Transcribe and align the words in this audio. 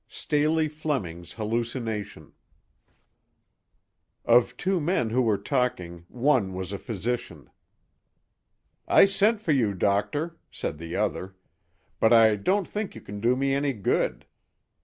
STALEY 0.07 0.67
FLEMING'S 0.67 1.33
HALLUCINATION 1.33 2.33
OF 4.25 4.57
two 4.57 4.79
men 4.81 5.11
who 5.11 5.21
were 5.21 5.37
talking 5.37 6.05
one 6.09 6.53
was 6.55 6.71
a 6.73 6.79
physician. 6.79 7.51
"I 8.87 9.05
sent 9.05 9.41
for 9.41 9.51
you, 9.51 9.75
Doctor," 9.75 10.39
said 10.49 10.79
the 10.79 10.95
other, 10.95 11.35
"but 11.99 12.11
I 12.11 12.35
don't 12.35 12.67
think 12.67 12.95
you 12.95 13.01
can 13.01 13.19
do 13.19 13.35
me 13.35 13.53
any 13.53 13.73
good. 13.73 14.25